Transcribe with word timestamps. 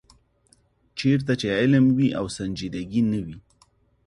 چېرته 0.99 1.31
چې 1.41 1.47
علم 1.59 1.85
وي 1.97 2.09
او 2.19 2.25
سنجیدګي 2.37 3.01
نه 3.11 3.19
وي. 3.25 3.37